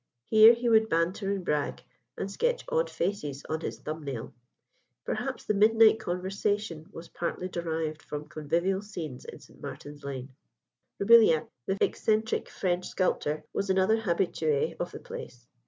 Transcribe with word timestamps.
Here 0.31 0.53
he 0.55 0.67
would 0.67 0.89
banter 0.89 1.29
and 1.31 1.45
brag, 1.45 1.83
and 2.17 2.31
sketch 2.31 2.65
odd 2.69 2.89
faces 2.89 3.45
on 3.47 3.61
his 3.61 3.77
thumb 3.81 4.03
nail. 4.03 4.33
Perhaps 5.05 5.45
the 5.45 5.53
"Midnight 5.53 5.99
Conversation" 5.99 6.89
was 6.91 7.07
partly 7.09 7.47
derived 7.47 8.01
from 8.01 8.27
convivial 8.27 8.81
scenes 8.81 9.25
in 9.25 9.37
St. 9.37 9.61
Martin's 9.61 10.03
Lane. 10.03 10.29
Roubilliac, 10.97 11.47
the 11.67 11.77
eccentric 11.81 12.49
French 12.49 12.87
sculptor, 12.87 13.43
was 13.53 13.69
another 13.69 14.01
habitué 14.01 14.75
of 14.79 14.91
the 14.91 14.99
place. 14.99 15.45